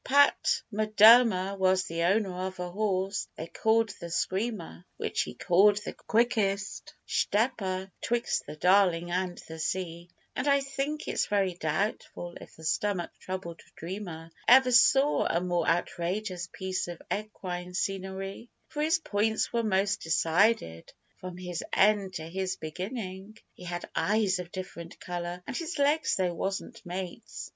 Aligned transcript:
Pat 0.03 0.63
M'Durmer 0.73 1.55
was 1.59 1.83
the 1.83 2.01
owner 2.01 2.47
of 2.47 2.57
a 2.59 2.71
horse 2.71 3.27
they 3.35 3.45
called 3.45 3.89
the 4.01 4.09
Screamer, 4.09 4.83
Which 4.97 5.21
he 5.21 5.35
called 5.35 5.75
the 5.83 5.93
'quickest 5.93 6.95
shtepper 7.07 7.91
'twixt 8.01 8.47
the 8.47 8.55
Darling 8.55 9.11
and 9.11 9.37
the 9.47 9.59
sea;' 9.59 10.09
And 10.35 10.47
I 10.47 10.61
think 10.61 11.07
it's 11.07 11.27
very 11.27 11.53
doubtful 11.53 12.35
if 12.41 12.55
the 12.55 12.63
stomach 12.63 13.11
troubled 13.19 13.61
dreamer 13.75 14.31
Ever 14.47 14.71
saw 14.71 15.27
a 15.27 15.39
more 15.39 15.67
outrageous 15.67 16.49
piece 16.51 16.87
of 16.87 16.99
equine 17.13 17.75
scenery; 17.75 18.49
For 18.69 18.81
his 18.81 18.97
points 18.97 19.53
were 19.53 19.61
most 19.61 20.01
decided, 20.01 20.91
from 21.19 21.37
his 21.37 21.63
end 21.71 22.15
to 22.15 22.23
his 22.23 22.55
beginning, 22.55 23.37
He 23.53 23.65
had 23.65 23.87
eyes 23.95 24.39
of 24.39 24.51
different 24.51 24.99
colour, 24.99 25.43
and 25.45 25.55
his 25.55 25.77
legs 25.77 26.15
they 26.15 26.31
wasn't 26.31 26.83
mates. 26.87 27.49